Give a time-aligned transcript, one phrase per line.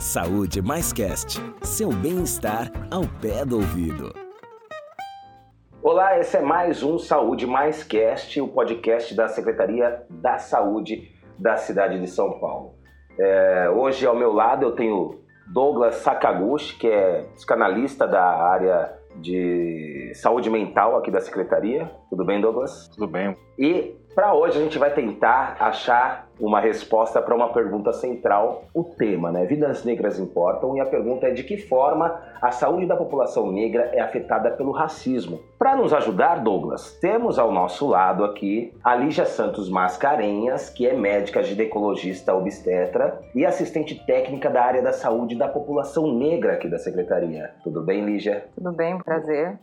[0.00, 4.14] Saúde Mais Cast, seu bem-estar ao pé do ouvido.
[5.82, 11.56] Olá, esse é mais um Saúde Mais Cast, o podcast da Secretaria da Saúde da
[11.56, 12.74] cidade de São Paulo.
[13.18, 19.97] É, hoje ao meu lado eu tenho Douglas Sakaguchi, que é psicanalista da área de
[20.14, 21.90] saúde mental aqui da secretaria.
[22.10, 22.88] Tudo bem, Douglas?
[22.88, 23.36] Tudo bem.
[23.58, 28.82] E para hoje a gente vai tentar achar uma resposta para uma pergunta central, o
[28.82, 29.46] tema, né?
[29.46, 33.90] Vidas negras importam e a pergunta é de que forma a saúde da população negra
[33.92, 35.40] é afetada pelo racismo.
[35.56, 40.94] Para nos ajudar, Douglas, temos ao nosso lado aqui a Lígia Santos Mascarenhas, que é
[40.94, 46.78] médica ginecologista obstetra e assistente técnica da área da saúde da população negra aqui da
[46.78, 47.52] secretaria.
[47.62, 48.46] Tudo bem, Lígia?
[48.56, 49.58] Tudo bem, prazer.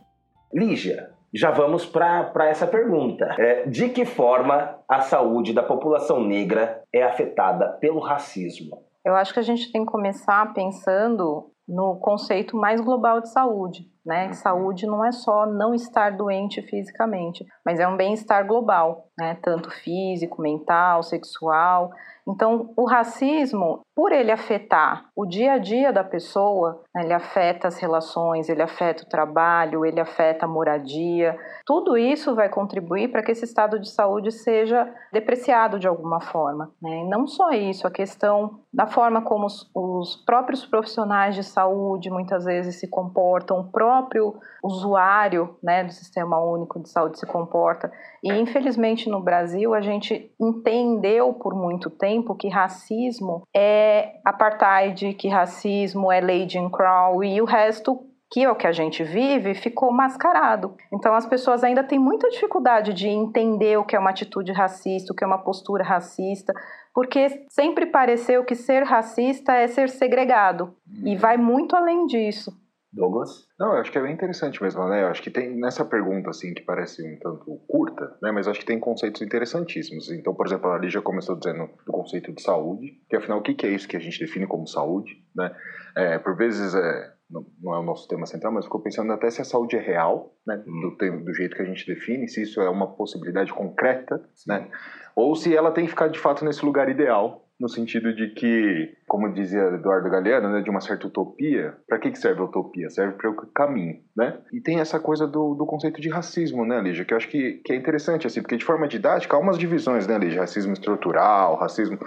[0.52, 3.34] Lígia, já vamos para essa pergunta.
[3.38, 8.82] É, de que forma a saúde da população negra é afetada pelo racismo?
[9.04, 13.88] Eu acho que a gente tem que começar pensando no conceito mais global de saúde.
[14.06, 14.28] Né?
[14.28, 14.34] Uhum.
[14.34, 19.36] Saúde não é só não estar doente fisicamente, mas é um bem-estar global, né?
[19.42, 21.90] tanto físico, mental, sexual.
[22.28, 27.68] Então, o racismo, por ele afetar o dia a dia da pessoa, né, ele afeta
[27.68, 33.22] as relações, ele afeta o trabalho, ele afeta a moradia, tudo isso vai contribuir para
[33.22, 36.72] que esse estado de saúde seja depreciado de alguma forma.
[36.82, 37.02] Né?
[37.02, 42.10] E não só isso, a questão da forma como os, os próprios profissionais de saúde
[42.10, 47.90] muitas vezes se comportam, o próprio usuário né, do Sistema Único de Saúde se comporta.
[48.22, 55.28] E, infelizmente, no Brasil, a gente entendeu por muito tempo que racismo é apartheid, que
[55.28, 59.54] racismo é lei Jim Crow e o resto que é o que a gente vive,
[59.54, 60.76] ficou mascarado.
[60.92, 65.12] Então as pessoas ainda têm muita dificuldade de entender o que é uma atitude racista,
[65.12, 66.52] o que é uma postura racista,
[66.92, 72.52] porque sempre pareceu que ser racista é ser segregado e vai muito além disso.
[72.96, 73.46] Douglas?
[73.60, 75.02] Não, eu acho que é bem interessante mesmo, né?
[75.02, 78.32] Eu acho que tem nessa pergunta, assim, que parece um tanto curta, né?
[78.32, 80.10] Mas acho que tem conceitos interessantíssimos.
[80.10, 83.66] Então, por exemplo, a já começou dizendo do conceito de saúde, que afinal, o que
[83.66, 85.54] é isso que a gente define como saúde, né?
[85.94, 89.42] É, por vezes, é, não, é o nosso tema central, mas ficou pensando até se
[89.42, 90.56] a saúde é real, né?
[90.56, 94.70] Do, do jeito que a gente define, se isso é uma possibilidade concreta, né?
[95.14, 98.94] Ou se ela tem que ficar, de fato, nesse lugar ideal, no sentido de que,
[99.06, 102.90] como dizia Eduardo Galeano, né, de uma certa utopia, para que, que serve a utopia?
[102.90, 104.38] Serve para o caminho, né?
[104.52, 107.60] E tem essa coisa do, do conceito de racismo, né, Lígia, que eu acho que,
[107.64, 110.40] que é interessante, assim, porque de forma didática há umas divisões, né, Lígia?
[110.40, 111.98] Racismo estrutural, racismo...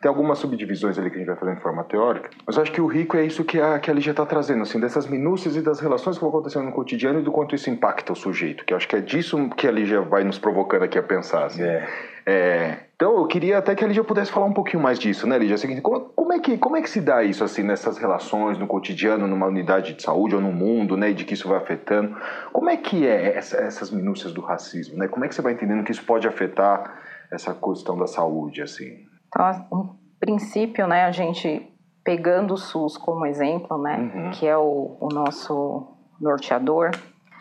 [0.00, 2.70] Tem algumas subdivisões ali que a gente vai fazer de forma teórica, mas eu acho
[2.70, 5.56] que o rico é isso que a, que a Lígia está trazendo, assim, dessas minúcias
[5.56, 8.64] e das relações que vão acontecendo no cotidiano e do quanto isso impacta o sujeito,
[8.64, 11.46] que eu acho que é disso que a Lígia vai nos provocando aqui a pensar,
[11.46, 11.62] assim.
[11.62, 11.88] É.
[12.30, 15.38] É, então eu queria até que a Lígia pudesse falar um pouquinho mais disso, né,
[15.38, 15.54] Lígia?
[15.54, 18.66] Assim, como, como, é que, como é que se dá isso assim nessas relações, no
[18.66, 22.16] cotidiano, numa unidade de saúde ou no mundo, né, e de que isso vai afetando?
[22.52, 25.08] Como é que é essa, essas minúcias do racismo, né?
[25.08, 26.98] Como é que você vai entendendo que isso pode afetar
[27.30, 29.04] essa questão da saúde, assim?
[29.28, 31.70] Então, um princípio, né, a gente
[32.02, 34.30] pegando o SUS como exemplo, né, uhum.
[34.30, 35.86] que é o, o nosso
[36.20, 36.90] norteador,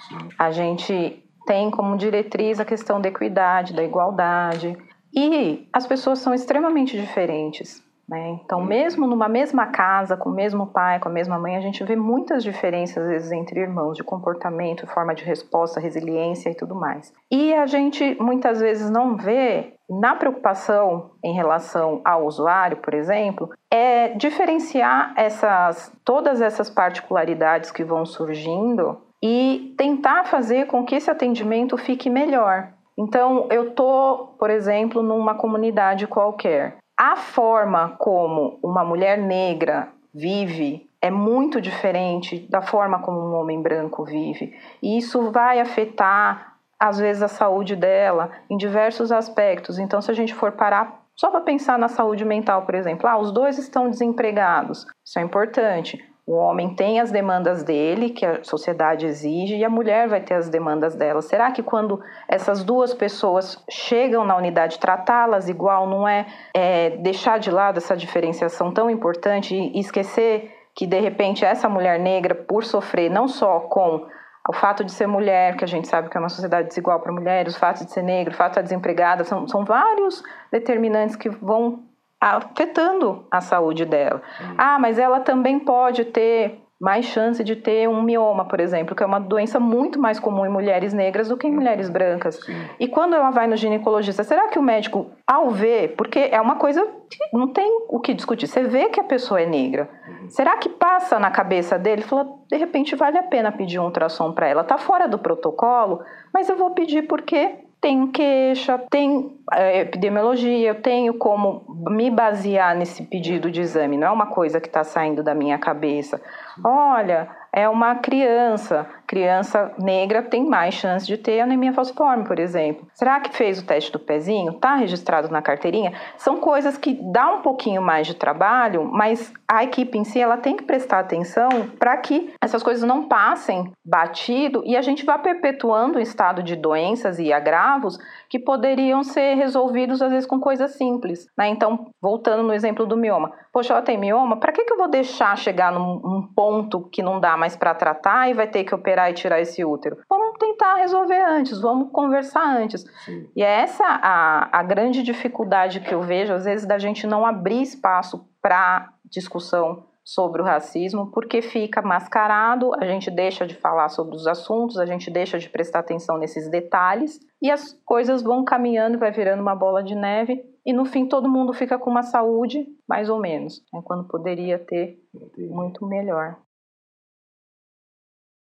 [0.09, 0.29] Sim.
[0.37, 4.77] a gente tem como diretriz a questão da equidade, da igualdade.
[5.15, 7.81] E as pessoas são extremamente diferentes.
[8.07, 8.39] Né?
[8.43, 11.83] Então, mesmo numa mesma casa, com o mesmo pai, com a mesma mãe, a gente
[11.83, 16.73] vê muitas diferenças, às vezes, entre irmãos, de comportamento, forma de resposta, resiliência e tudo
[16.73, 17.13] mais.
[17.29, 23.49] E a gente muitas vezes não vê, na preocupação em relação ao usuário, por exemplo,
[23.71, 31.11] é diferenciar essas, todas essas particularidades que vão surgindo e tentar fazer com que esse
[31.11, 32.69] atendimento fique melhor.
[32.97, 36.77] Então, eu tô, por exemplo, numa comunidade qualquer.
[36.97, 43.61] A forma como uma mulher negra vive é muito diferente da forma como um homem
[43.61, 44.57] branco vive.
[44.81, 49.77] E isso vai afetar, às vezes, a saúde dela em diversos aspectos.
[49.77, 53.17] Então, se a gente for parar só para pensar na saúde mental, por exemplo, ah,
[53.17, 54.85] os dois estão desempregados.
[55.05, 56.03] Isso é importante.
[56.27, 60.33] O homem tem as demandas dele, que a sociedade exige, e a mulher vai ter
[60.33, 61.21] as demandas dela.
[61.21, 67.39] Será que quando essas duas pessoas chegam na unidade, tratá-las igual não é, é, deixar
[67.39, 72.65] de lado essa diferenciação tão importante e esquecer que, de repente, essa mulher negra, por
[72.65, 74.05] sofrer não só com
[74.49, 77.13] o fato de ser mulher, que a gente sabe que é uma sociedade desigual para
[77.13, 80.21] mulheres, o fato de ser negra, o fato de estar desempregada, são, são vários
[80.51, 81.87] determinantes que vão
[82.19, 84.21] afetando a saúde dela.
[84.39, 84.55] Uhum.
[84.57, 89.01] Ah, mas ela também pode ter mais chance de ter um mioma, por exemplo, que
[89.01, 92.35] é uma doença muito mais comum em mulheres negras do que em mulheres brancas.
[92.35, 92.55] Sim.
[92.79, 96.55] E quando ela vai no ginecologista, será que o médico, ao ver, porque é uma
[96.55, 100.29] coisa que não tem o que discutir, você vê que a pessoa é negra, uhum.
[100.29, 102.01] Será que passa na cabeça dele?
[102.01, 104.63] Falou, de repente vale a pena pedir um ultrassom para ela.
[104.63, 106.01] Tá fora do protocolo,
[106.33, 112.75] mas eu vou pedir porque tenho queixa, tem é, epidemiologia, eu tenho como me basear
[112.75, 116.21] nesse pedido de exame, não é uma coisa que está saindo da minha cabeça.
[116.63, 122.85] Olha, é uma criança, criança negra tem mais chance de ter anemia falciforme, por exemplo.
[122.93, 124.51] Será que fez o teste do pezinho?
[124.51, 125.93] Está registrado na carteirinha?
[126.17, 130.35] São coisas que dá um pouquinho mais de trabalho, mas a equipe em si ela
[130.35, 131.47] tem que prestar atenção
[131.79, 136.57] para que essas coisas não passem batido e a gente vá perpetuando um estado de
[136.57, 137.97] doenças e agravos
[138.29, 141.27] que poderiam ser resolvidos às vezes com coisas simples.
[141.37, 141.47] Né?
[141.47, 144.89] Então, voltando no exemplo do mioma, poxa, ela tem mioma, para que, que eu vou
[144.89, 148.75] deixar chegar num, num ponto que não dá mais para tratar e vai ter que
[148.75, 149.97] operar e tirar esse útero?
[150.09, 152.83] Vamos tentar resolver antes, vamos conversar antes.
[153.05, 153.29] Sim.
[153.35, 157.25] E é essa a, a grande dificuldade que eu vejo, às vezes, da gente não
[157.25, 163.89] abrir espaço para discussão sobre o racismo, porque fica mascarado, a gente deixa de falar
[163.89, 168.45] sobre os assuntos, a gente deixa de prestar atenção nesses detalhes e as coisas vão
[168.45, 172.03] caminhando, vai virando uma bola de neve e no fim todo mundo fica com uma
[172.03, 175.49] saúde mais ou menos, né, quando poderia ter Entendi.
[175.49, 176.37] muito melhor.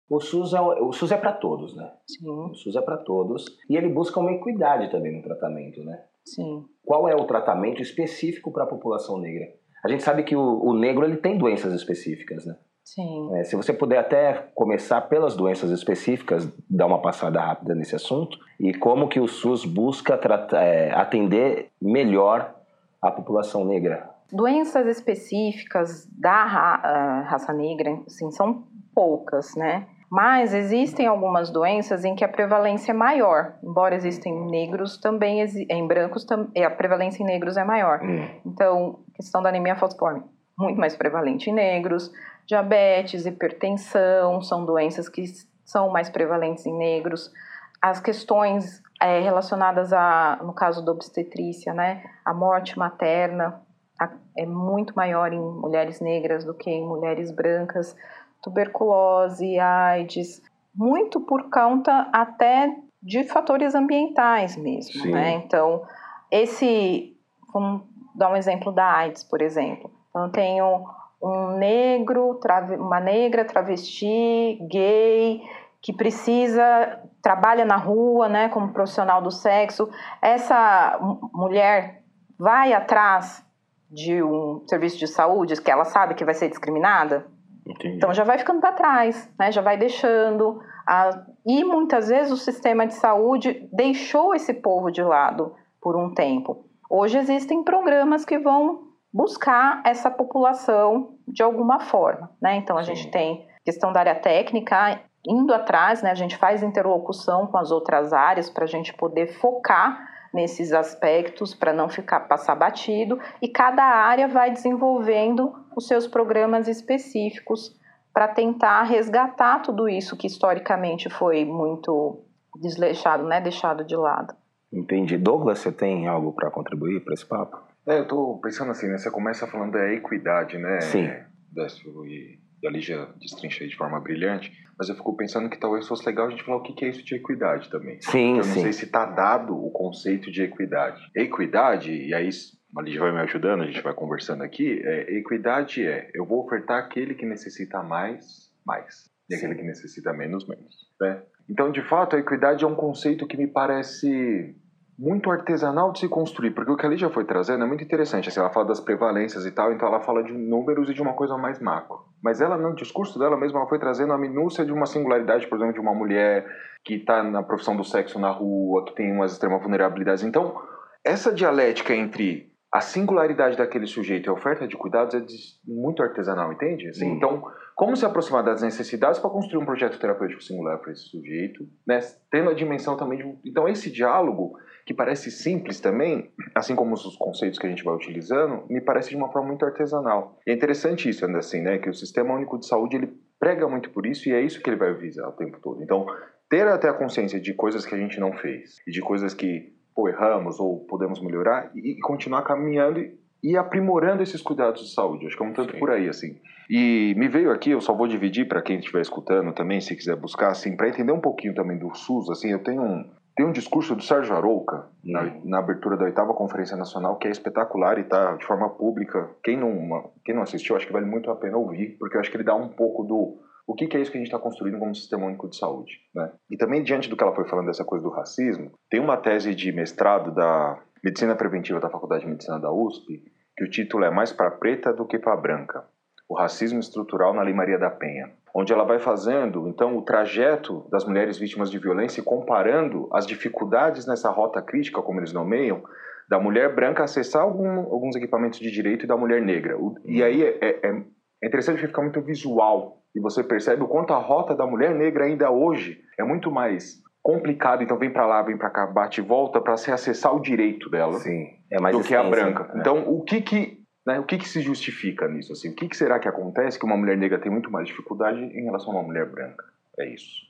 [0.10, 1.92] O SUS é, o SUS é para todos, né?
[2.08, 2.28] Sim.
[2.28, 6.04] O SUS é para todos e ele busca uma equidade também no tratamento, né?
[6.26, 6.66] Sim.
[6.84, 9.48] Qual é o tratamento específico para a população negra?
[9.84, 12.58] A gente sabe que o, o negro ele tem doenças específicas, né?
[12.84, 13.30] Sim.
[13.36, 18.38] É, se você puder até começar pelas doenças específicas, dar uma passada rápida nesse assunto
[18.60, 22.56] e como que o SUS busca tratar, é, atender melhor
[23.00, 24.10] a população negra.
[24.32, 28.64] Doenças específicas da ra ah, raça negra, assim, são
[28.94, 29.88] poucas, né?
[30.12, 33.54] Mas existem algumas doenças em que a prevalência é maior.
[33.64, 35.40] Embora existem negros, também
[35.70, 38.02] em brancos a prevalência em negros é maior.
[38.02, 38.28] Hum.
[38.46, 40.24] Então, questão da anemia falciforme,
[40.58, 42.12] muito mais prevalente em negros.
[42.48, 45.24] Diabetes, hipertensão, são doenças que
[45.64, 47.32] são mais prevalentes em negros.
[47.80, 53.62] As questões é, relacionadas a, no caso da obstetrícia, né, a morte materna
[54.00, 57.96] a, é muito maior em mulheres negras do que em mulheres brancas
[58.42, 60.42] tuberculose, AIDS,
[60.74, 65.12] muito por conta até de fatores ambientais mesmo, Sim.
[65.12, 65.32] né?
[65.34, 65.84] Então,
[66.32, 67.16] esse,
[67.54, 67.82] vamos
[68.16, 69.92] dar um exemplo da AIDS, por exemplo.
[70.10, 70.86] Então, eu tenho
[71.22, 72.40] um negro,
[72.78, 75.42] uma negra travesti, gay,
[75.82, 79.90] que precisa, trabalha na rua, né, como profissional do sexo.
[80.22, 80.98] Essa
[81.34, 82.04] mulher
[82.38, 83.46] vai atrás
[83.90, 87.26] de um serviço de saúde que ela sabe que vai ser discriminada?
[87.70, 87.98] Entendi.
[87.98, 89.52] Então já vai ficando para trás, né?
[89.52, 90.62] já vai deixando.
[90.88, 91.24] A...
[91.46, 96.66] E muitas vezes o sistema de saúde deixou esse povo de lado por um tempo.
[96.90, 102.32] Hoje existem programas que vão buscar essa população de alguma forma.
[102.42, 102.56] Né?
[102.56, 102.96] Então a Sim.
[102.96, 106.10] gente tem questão da área técnica indo atrás, né?
[106.10, 111.54] a gente faz interlocução com as outras áreas para a gente poder focar nesses aspectos
[111.54, 117.78] para não ficar passar batido e cada área vai desenvolvendo os seus programas específicos
[118.14, 122.24] para tentar resgatar tudo isso que historicamente foi muito
[122.60, 124.34] desleixado, né, deixado de lado.
[124.72, 125.18] Entendi.
[125.18, 127.58] Douglas, você tem algo para contribuir para esse papo?
[127.88, 130.82] É, eu estou pensando assim, né, você começa falando da equidade, né?
[130.82, 131.10] Sim.
[131.52, 136.06] Décio e a Lígia destrincha de forma brilhante, mas eu fico pensando que talvez fosse
[136.06, 138.02] legal a gente falar o que é isso de equidade também.
[138.02, 138.56] Sim, eu sim.
[138.56, 141.02] não sei se está dado o conceito de equidade.
[141.16, 142.30] Equidade, e aí
[142.78, 146.46] a Lígia vai me ajudando, a gente vai conversando aqui, é, equidade é eu vou
[146.46, 149.46] ofertar aquele que necessita mais, mais, e sim.
[149.46, 150.76] aquele que necessita menos, menos.
[151.02, 151.22] Né?
[151.50, 154.56] Então, de fato, a equidade é um conceito que me parece
[155.00, 158.28] muito artesanal de se construir, porque o que a Lígia foi trazendo é muito interessante.
[158.28, 161.14] Assim, ela fala das prevalências e tal, então ela fala de números e de uma
[161.14, 162.00] coisa mais macro.
[162.22, 165.56] Mas ela, no discurso dela mesma, ela foi trazendo a minúcia de uma singularidade, por
[165.56, 166.46] exemplo, de uma mulher
[166.84, 170.24] que está na profissão do sexo na rua, que tem umas extremas vulnerabilidades.
[170.24, 170.62] Então,
[171.04, 175.24] essa dialética entre a singularidade daquele sujeito e a oferta de cuidados é
[175.66, 176.88] muito artesanal, entende?
[176.88, 177.44] Assim, então,
[177.76, 182.00] como se aproximar das necessidades para construir um projeto terapêutico singular para esse sujeito, né?
[182.30, 183.40] tendo a dimensão também de.
[183.44, 184.54] Então, esse diálogo
[184.86, 189.10] que parece simples também, assim como os conceitos que a gente vai utilizando, me parece
[189.10, 190.40] de uma forma muito artesanal.
[190.46, 193.68] E é interessante isso, ainda assim, né, que o Sistema Único de Saúde ele prega
[193.68, 195.82] muito por isso e é isso que ele vai visar o tempo todo.
[195.82, 196.06] Então,
[196.50, 199.74] ter até a consciência de coisas que a gente não fez e de coisas que
[200.00, 204.94] pô, erramos ou podemos melhorar e, e continuar caminhando e, e aprimorando esses cuidados de
[204.94, 205.28] saúde.
[205.28, 205.80] Acho que é um tanto Sim.
[205.80, 206.38] por aí, assim.
[206.70, 210.16] E me veio aqui, eu só vou dividir para quem estiver escutando também, se quiser
[210.16, 213.52] buscar, assim, para entender um pouquinho também do SUS, assim, eu tenho um, tem um
[213.52, 215.42] discurso do Sérgio Arouca, na, uhum.
[215.46, 219.30] na, abertura da oitava Conferência Nacional, que é espetacular e está de forma pública.
[219.44, 222.30] Quem não, quem não assistiu, acho que vale muito a pena ouvir, porque eu acho
[222.30, 223.38] que ele dá um pouco do
[223.70, 226.00] o que, que é isso que a gente está construindo como sistema único de saúde.
[226.16, 226.32] Né?
[226.50, 229.54] E também, diante do que ela foi falando dessa coisa do racismo, tem uma tese
[229.54, 233.24] de mestrado da Medicina Preventiva da Faculdade de Medicina da USP,
[233.56, 235.86] que o título é Mais para Preta do que para Branca.
[236.28, 240.86] O racismo estrutural na Lei Maria da Penha onde ela vai fazendo então o trajeto
[240.90, 245.84] das mulheres vítimas de violência e comparando as dificuldades nessa rota crítica, como eles nomeiam,
[246.28, 249.78] da mulher branca acessar algum, alguns equipamentos de direito e da mulher negra.
[250.06, 251.04] E aí é, é,
[251.42, 254.94] é interessante porque fica muito visual e você percebe o quanto a rota da mulher
[254.94, 259.22] negra ainda hoje é muito mais complicado, então vem para lá, vem para cá, bate
[259.22, 262.64] e volta para se acessar o direito dela Sim, é mais do que a branca.
[262.74, 262.80] Né?
[262.80, 264.20] Então, o que que né?
[264.20, 265.54] O que, que se justifica nisso?
[265.54, 265.70] Assim?
[265.70, 268.64] O que, que será que acontece que uma mulher negra tem muito mais dificuldade em
[268.64, 269.64] relação a uma mulher branca?
[270.00, 270.50] É isso.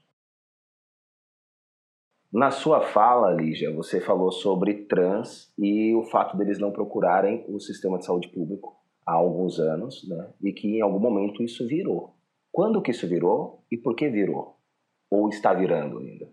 [2.31, 7.60] Na sua fala, Lígia, você falou sobre trans e o fato deles não procurarem o
[7.60, 8.78] sistema de saúde público
[9.10, 10.30] há alguns anos, né?
[10.42, 12.13] E que em algum momento isso virou.
[12.51, 14.58] Quando que isso virou e por que virou?
[15.10, 16.28] Ou está virando ainda?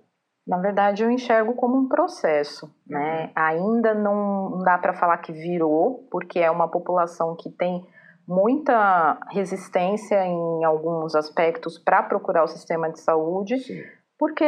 [0.46, 3.24] Na verdade, eu enxergo como um processo, né?
[3.24, 3.30] Uhum.
[3.34, 7.84] Ainda não dá para falar que virou, porque é uma população que tem
[8.28, 13.82] muita resistência em alguns aspectos para procurar o sistema de saúde, Sim.
[14.18, 14.44] porque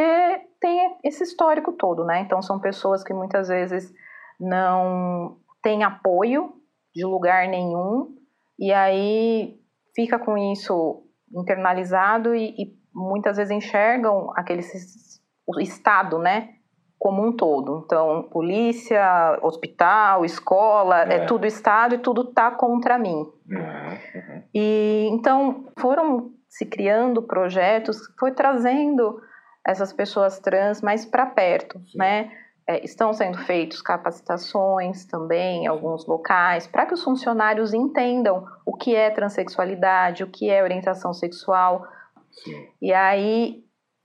[0.61, 2.21] tem esse histórico todo, né?
[2.21, 3.93] Então são pessoas que muitas vezes
[4.39, 6.58] não têm apoio
[6.99, 8.17] de lugar nenhum
[8.59, 9.61] e aí
[9.95, 16.55] fica com isso internalizado e, e muitas vezes enxergam aqueles o Estado, né?
[16.99, 17.85] Como um todo.
[17.85, 23.31] Então, polícia, hospital, escola, é, é tudo Estado e tudo tá contra mim.
[23.49, 24.43] Uhum, uhum.
[24.52, 29.21] E então foram se criando projetos, foi trazendo
[29.64, 31.99] essas pessoas trans mais para perto, Sim.
[31.99, 32.33] né?
[32.69, 38.77] É, estão sendo feitos capacitações também em alguns locais para que os funcionários entendam o
[38.77, 41.87] que é transexualidade, o que é orientação sexual.
[42.31, 42.69] Sim.
[42.83, 43.65] E aí,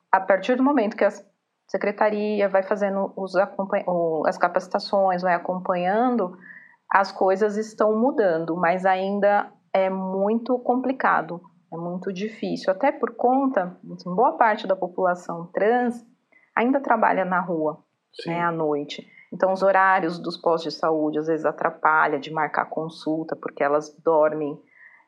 [0.09, 1.25] a partir do momento que as
[1.73, 3.33] secretaria vai fazendo os
[4.27, 6.37] as capacitações, vai acompanhando,
[6.87, 11.41] as coisas estão mudando, mas ainda é muito complicado,
[11.71, 16.05] é muito difícil, até por conta, assim, boa parte da população trans
[16.55, 17.83] ainda trabalha na rua,
[18.25, 19.07] né, à noite.
[19.31, 23.95] Então, os horários dos postos de saúde às vezes atrapalha de marcar consulta, porque elas
[24.03, 24.59] dormem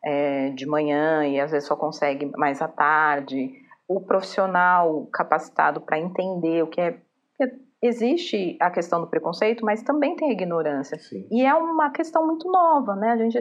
[0.04, 3.54] é, de manhã e às vezes só conseguem mais à tarde
[3.88, 7.00] o profissional capacitado para entender o que é.
[7.82, 10.98] Existe a questão do preconceito, mas também tem a ignorância.
[10.98, 11.28] Sim.
[11.30, 13.12] E é uma questão muito nova, né?
[13.12, 13.40] A gente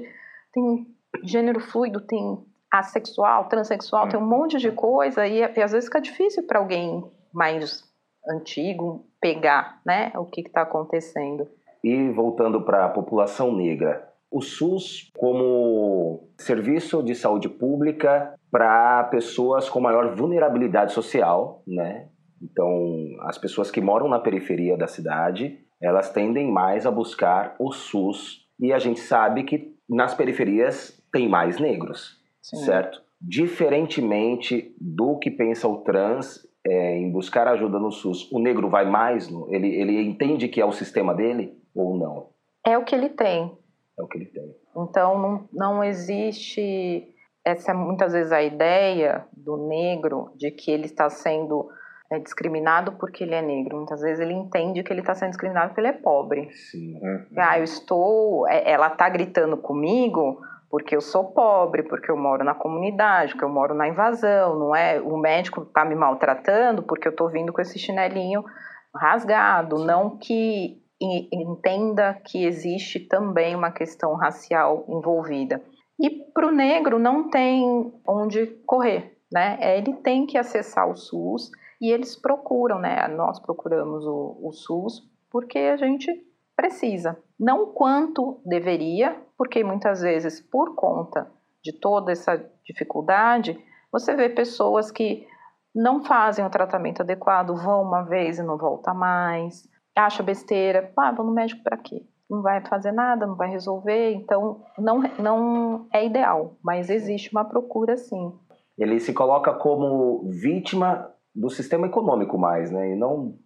[0.52, 0.86] tem
[1.22, 6.00] gênero fluido, tem assexual, transexual, tem um monte de coisa e, e às vezes fica
[6.00, 7.84] difícil para alguém mais
[8.28, 11.46] antigo pegar, né, o que está acontecendo.
[11.82, 19.68] E voltando para a população negra, o SUS como serviço de saúde pública para pessoas
[19.68, 22.08] com maior vulnerabilidade social, né?
[22.42, 27.72] Então, as pessoas que moram na periferia da cidade, elas tendem mais a buscar o
[27.72, 32.56] SUS e a gente sabe que nas periferias tem mais negros, Sim.
[32.58, 33.02] certo?
[33.20, 38.84] Diferentemente do que pensa o trans é, em buscar ajuda no SUS, o negro vai
[38.84, 42.28] mais, ele, ele entende que é o sistema dele ou não?
[42.66, 43.52] É o que ele tem.
[43.98, 44.54] É o que ele tem.
[44.76, 50.86] Então não, não existe essa é muitas vezes a ideia do negro de que ele
[50.86, 51.68] está sendo
[52.10, 53.76] é, discriminado porque ele é negro.
[53.76, 56.50] Muitas vezes ele entende que ele está sendo discriminado porque ele é pobre.
[56.52, 56.98] Sim.
[57.36, 58.48] Ah, eu estou.
[58.48, 60.40] É, ela está gritando comigo
[60.74, 64.74] porque eu sou pobre, porque eu moro na comunidade, porque eu moro na invasão, não
[64.74, 65.00] é?
[65.00, 68.44] O médico está me maltratando porque eu estou vindo com esse chinelinho
[68.92, 75.62] rasgado, não que entenda que existe também uma questão racial envolvida.
[75.96, 79.56] E para o negro não tem onde correr, né?
[79.60, 83.06] É, ele tem que acessar o SUS e eles procuram, né?
[83.06, 86.10] Nós procuramos o, o SUS porque a gente
[86.56, 87.18] precisa.
[87.38, 91.30] Não quanto deveria, porque muitas vezes, por conta
[91.62, 93.58] de toda essa dificuldade,
[93.90, 95.26] você vê pessoas que
[95.74, 101.12] não fazem o tratamento adequado, vão uma vez e não volta mais, acha besteira, ah,
[101.12, 102.06] vou no médico para quê?
[102.30, 107.44] Não vai fazer nada, não vai resolver, então não, não é ideal, mas existe uma
[107.44, 108.32] procura sim.
[108.78, 112.92] Ele se coloca como vítima do sistema econômico mais, né?
[112.92, 113.36] E não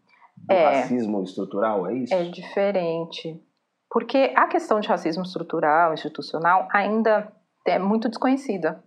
[0.47, 2.15] do é, racismo estrutural, é isso?
[2.15, 3.41] É diferente.
[3.91, 7.33] Porque a questão de racismo estrutural, institucional, ainda
[7.67, 8.83] é muito desconhecida.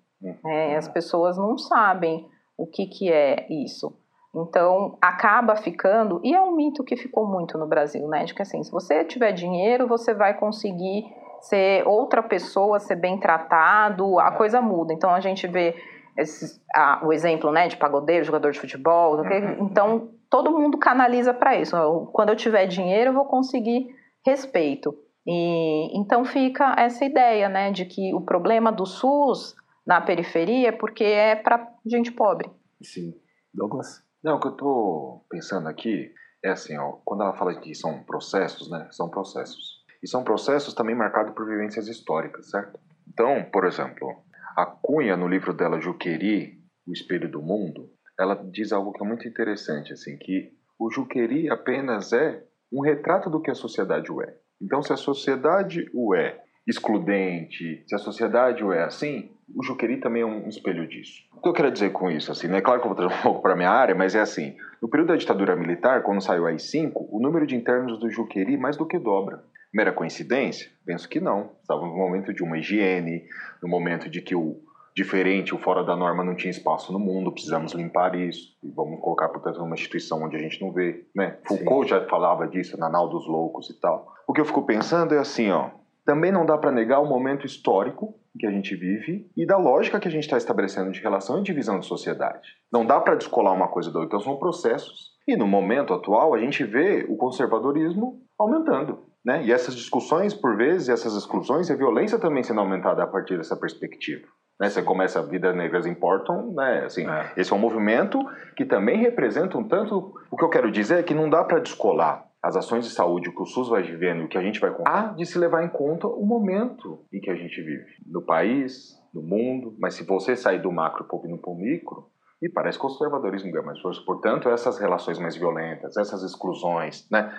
[0.46, 2.28] É, as pessoas não sabem
[2.58, 3.98] o que, que é isso.
[4.34, 8.24] Então, acaba ficando, e é um mito que ficou muito no Brasil, né?
[8.24, 11.04] De que assim, se você tiver dinheiro, você vai conseguir
[11.42, 14.94] ser outra pessoa, ser bem tratado, a coisa muda.
[14.94, 15.76] Então, a gente vê
[16.18, 19.66] esses, a, o exemplo, né, de pagodeiro, jogador de futebol, uhum.
[19.66, 21.76] então todo mundo canaliza para isso.
[22.14, 23.94] Quando eu tiver dinheiro, eu vou conseguir
[24.26, 24.98] respeito.
[25.28, 30.72] E então fica essa ideia, né, de que o problema do SUS na periferia é
[30.72, 32.50] porque é para gente pobre.
[32.82, 33.14] Sim.
[33.54, 34.04] Douglas?
[34.24, 36.12] Não, o que eu estou pensando aqui
[36.44, 38.88] é assim, ó, quando ela fala que são processos, né?
[38.92, 39.82] São processos.
[40.02, 42.80] E são processos também marcados por vivências históricas, certo?
[43.08, 44.24] Então, por exemplo,
[44.58, 47.90] a Cunha, no livro dela Juqueri, O Espelho do Mundo,
[48.22, 53.30] ela diz algo que é muito interessante, assim, que o Juqueri apenas é um retrato
[53.30, 54.36] do que a sociedade o é.
[54.62, 59.98] Então, se a sociedade o é excludente, se a sociedade o é assim, o Juqueri
[59.98, 61.24] também é um espelho disso.
[61.36, 62.32] O que eu quero dizer com isso?
[62.32, 62.62] Assim, né?
[62.62, 65.10] Claro que eu vou trazer um pouco para minha área, mas é assim: no período
[65.10, 68.86] da ditadura militar, quando saiu a AI-5, o número de internos do Juqueri mais do
[68.86, 69.44] que dobra.
[69.74, 70.70] Mera coincidência?
[70.86, 71.52] Penso que não.
[71.62, 73.24] Estava no momento de uma higiene,
[73.62, 74.62] no momento de que o
[74.96, 78.58] diferente, o fora da norma não tinha espaço no mundo, precisamos limpar isso.
[78.64, 81.06] E vamos colocar, portanto, numa instituição onde a gente não vê.
[81.16, 81.38] Né?
[81.48, 81.96] Foucault Sim.
[81.96, 84.14] já falava disso na Nau dos Loucos e tal.
[84.28, 85.70] O que eu fico pensando é assim, ó.
[86.06, 90.00] Também não dá para negar o momento histórico que a gente vive e da lógica
[90.00, 92.50] que a gente está estabelecendo de relação e divisão de sociedade.
[92.72, 95.12] Não dá para descolar uma coisa da outra, então são processos.
[95.28, 99.00] E no momento atual, a gente vê o conservadorismo aumentando.
[99.24, 99.46] Né?
[99.46, 103.38] E essas discussões, por vezes, essas exclusões e a violência também sendo aumentada a partir
[103.38, 104.28] dessa perspectiva.
[104.62, 104.70] Né?
[104.70, 106.84] Você começa a Vidas Negras Importam, né?
[106.86, 107.32] assim, é.
[107.36, 108.20] esse é um movimento
[108.56, 110.14] que também representa um tanto...
[110.30, 113.32] O que eu quero dizer é que não dá para descolar as ações de saúde
[113.32, 115.64] que o SUS vai vivendo e o que a gente vai há de se levar
[115.64, 120.04] em conta o momento em que a gente vive no país, no mundo, mas se
[120.04, 122.08] você sair do macro e ir para o micro,
[122.40, 124.02] e parece que o conservadorismo ganha mais força.
[124.06, 127.34] Portanto, essas relações mais violentas, essas exclusões, né?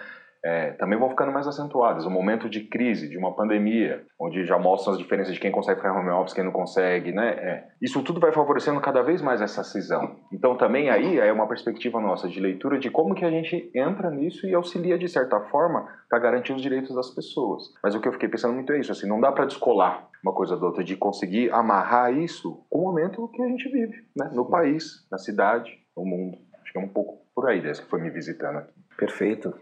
[0.45, 2.05] É, também vão ficando mais acentuadas.
[2.05, 5.81] O momento de crise, de uma pandemia, onde já mostram as diferenças de quem consegue
[5.81, 7.31] ficar home office, quem não consegue, né?
[7.31, 10.16] É, isso tudo vai favorecendo cada vez mais essa cisão.
[10.33, 14.11] Então também aí é uma perspectiva nossa de leitura de como que a gente entra
[14.11, 17.62] nisso e auxilia de certa forma para garantir os direitos das pessoas.
[17.83, 20.33] Mas o que eu fiquei pensando muito é isso, assim, não dá para descolar uma
[20.33, 24.31] coisa da outra, de conseguir amarrar isso com o momento que a gente vive, né?
[24.33, 26.38] No país, na cidade, no mundo.
[26.62, 28.73] Acho que é um pouco por aí, desde que foi me visitando aqui.
[28.97, 29.53] Perfeito.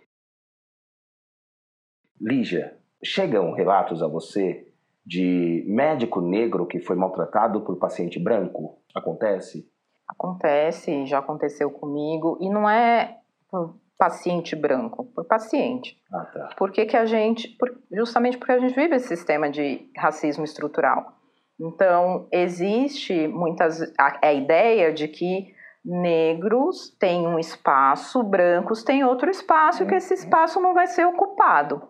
[2.20, 4.66] Lígia, chegam relatos a você
[5.06, 8.78] de médico negro que foi maltratado por paciente branco?
[8.94, 9.66] Acontece?
[10.06, 12.36] Acontece, já aconteceu comigo.
[12.40, 13.16] E não é
[13.50, 15.98] por paciente branco, por paciente.
[16.12, 16.48] Ah, tá.
[16.58, 17.56] Por que, que a gente.
[17.90, 21.14] Justamente porque a gente vive esse sistema de racismo estrutural.
[21.58, 23.80] Então, existe muitas.
[23.98, 29.94] a, a ideia de que negros têm um espaço, brancos têm outro espaço, e que
[29.94, 30.20] esse uhum.
[30.20, 31.89] espaço não vai ser ocupado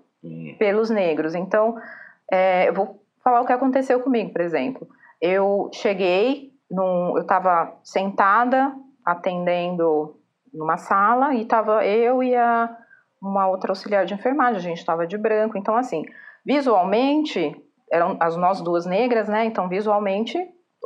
[0.59, 1.35] pelos negros.
[1.35, 1.77] Então,
[2.31, 4.87] é, eu vou falar o que aconteceu comigo, por exemplo.
[5.21, 8.73] Eu cheguei, num, eu estava sentada
[9.05, 10.17] atendendo
[10.53, 12.75] numa sala e estava eu e a,
[13.21, 15.57] uma outra auxiliar de enfermagem, a gente estava de branco.
[15.57, 16.05] Então, assim,
[16.45, 17.55] visualmente,
[17.91, 19.45] eram as nós duas negras, né?
[19.45, 20.39] Então, visualmente,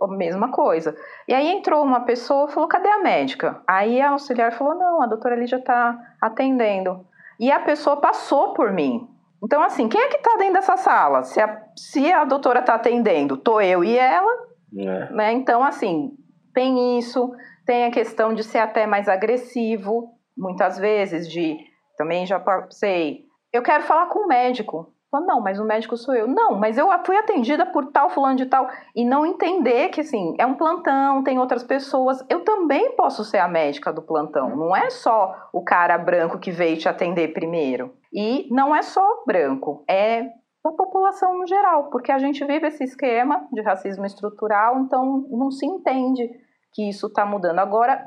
[0.03, 0.97] a mesma coisa.
[1.29, 3.63] E aí entrou uma pessoa falou: cadê a médica?
[3.67, 7.07] Aí a auxiliar falou: não, a doutora Lídia está atendendo.
[7.39, 9.09] E a pessoa passou por mim.
[9.45, 11.23] Então, assim, quem é que está dentro dessa sala?
[11.23, 14.33] Se a, se a doutora está atendendo, tô eu e ela,
[14.77, 15.13] é.
[15.13, 15.33] né?
[15.33, 16.13] Então, assim,
[16.55, 17.31] tem isso,
[17.67, 21.59] tem a questão de ser até mais agressivo, muitas vezes, de
[21.99, 23.25] também já passei.
[23.53, 24.94] Eu quero falar com o médico.
[25.21, 26.27] Não, mas o médico sou eu.
[26.27, 28.69] Não, mas eu fui atendida por tal, fulano de tal.
[28.95, 32.25] E não entender que, assim, é um plantão, tem outras pessoas.
[32.29, 34.57] Eu também posso ser a médica do plantão.
[34.57, 37.95] Não é só o cara branco que veio te atender primeiro.
[38.13, 40.29] E não é só branco, é
[40.65, 45.51] a população no geral, porque a gente vive esse esquema de racismo estrutural, então não
[45.51, 46.31] se entende
[46.73, 47.59] que isso está mudando.
[47.59, 48.03] Agora,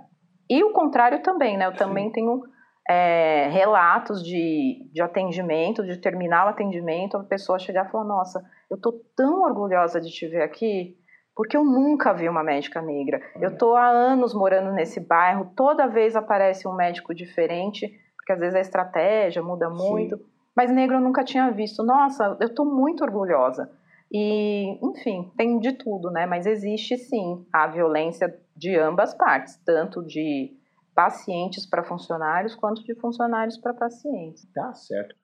[0.50, 1.67] e o contrário também, né?
[1.67, 2.41] Eu também tenho
[2.89, 8.43] é, relatos de, de atendimento, de terminar o atendimento, a pessoa chegar e falar: Nossa,
[8.69, 10.97] eu tô tão orgulhosa de te ver aqui,
[11.36, 13.21] porque eu nunca vi uma médica negra.
[13.41, 18.39] Eu tô há anos morando nesse bairro, toda vez aparece um médico diferente, porque às
[18.39, 20.23] vezes a estratégia muda muito, Sim.
[20.56, 21.84] mas negro eu nunca tinha visto.
[21.84, 23.69] Nossa, eu tô muito orgulhosa.
[24.10, 26.26] E, enfim, tem de tudo, né?
[26.26, 30.56] Mas existe sim a violência de ambas partes, tanto de
[30.97, 34.51] pacientes para funcionários quanto de funcionários para pacientes.
[34.51, 35.15] Tá certo.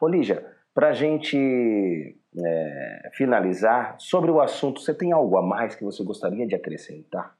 [0.00, 5.74] Ô Lígia, para a gente é, finalizar, sobre o assunto, você tem algo a mais
[5.74, 7.36] que você gostaria de acrescentar?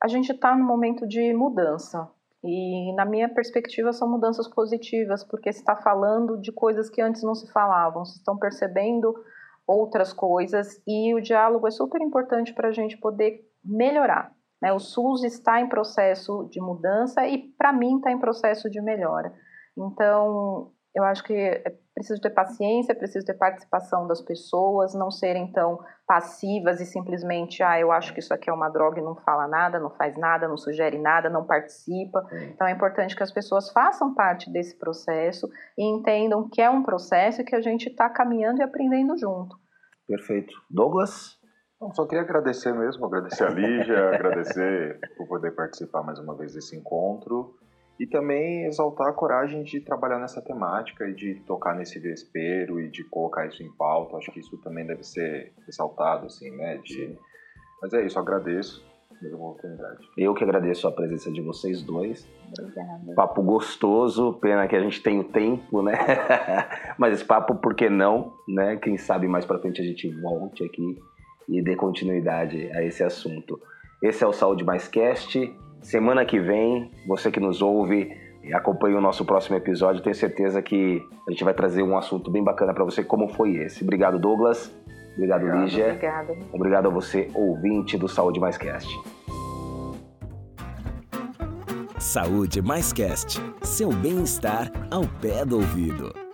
[0.00, 2.08] a gente está num momento de mudança.
[2.42, 7.22] E, na minha perspectiva, são mudanças positivas, porque se está falando de coisas que antes
[7.22, 9.12] não se falavam, se estão percebendo
[9.66, 14.32] outras coisas, e o diálogo é super importante para a gente poder melhorar.
[14.60, 14.72] Né?
[14.72, 19.32] O SUS está em processo de mudança e, para mim, está em processo de melhora.
[19.76, 25.10] Então, eu acho que é preciso ter paciência, é preciso ter participação das pessoas, não
[25.10, 29.04] serem tão passivas e simplesmente, ah, eu acho que isso aqui é uma droga e
[29.04, 32.26] não fala nada, não faz nada, não sugere nada, não participa.
[32.52, 36.82] Então é importante que as pessoas façam parte desse processo e entendam que é um
[36.82, 39.56] processo e que a gente está caminhando e aprendendo junto.
[40.06, 40.52] Perfeito.
[40.70, 41.37] Douglas?
[41.80, 46.54] Não, só queria agradecer mesmo, agradecer a Lígia, agradecer por poder participar mais uma vez
[46.54, 47.54] desse encontro
[48.00, 52.90] e também exaltar a coragem de trabalhar nessa temática e de tocar nesse vespeiro e
[52.90, 54.16] de colocar isso em pauta.
[54.16, 56.78] Acho que isso também deve ser ressaltado, assim, né?
[56.78, 57.16] De...
[57.80, 58.84] Mas é isso, agradeço
[59.20, 60.08] pela oportunidade.
[60.16, 62.28] Eu que agradeço a presença de vocês dois.
[62.58, 63.14] Obrigada.
[63.14, 65.92] Papo gostoso, pena que a gente tem o tempo, né?
[66.98, 68.76] Mas esse papo, por que não, né?
[68.76, 70.96] Quem sabe mais pra frente a gente volte aqui
[71.48, 73.60] e dê continuidade a esse assunto.
[74.02, 75.52] Esse é o Saúde Mais Cast.
[75.80, 78.12] Semana que vem, você que nos ouve
[78.44, 82.30] e acompanha o nosso próximo episódio, tenho certeza que a gente vai trazer um assunto
[82.30, 83.82] bem bacana para você, como foi esse.
[83.82, 84.74] Obrigado, Douglas.
[85.14, 85.64] Obrigado, Obrigado.
[85.64, 85.86] Lígia.
[85.86, 86.36] Obrigada.
[86.52, 88.88] Obrigado a você, ouvinte do Saúde Mais Cast.
[91.98, 93.42] Saúde Mais Cast.
[93.62, 96.27] Seu bem-estar ao pé do ouvido.